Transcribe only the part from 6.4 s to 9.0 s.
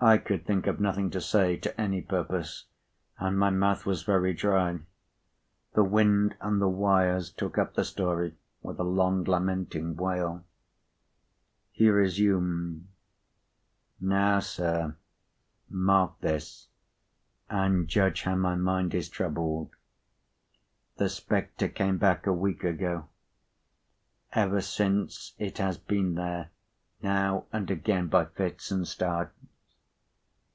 and the wires took up the story with a